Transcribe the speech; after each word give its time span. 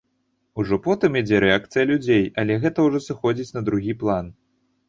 Ужо 0.63 0.77
потым 0.87 1.17
ідзе 1.19 1.41
рэакцыя 1.43 1.85
людзей, 1.91 2.25
але 2.45 2.57
гэта 2.65 2.77
ўжо 2.87 3.05
сыходзіць 3.09 3.55
на 3.59 3.67
другі 3.69 3.93
план. 4.01 4.35